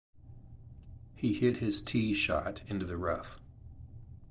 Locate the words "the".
2.87-2.97